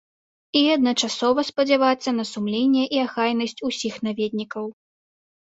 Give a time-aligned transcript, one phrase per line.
[0.59, 4.65] І адначасова спадзявацца на сумленне і ахайнасць усіх наведнікаў.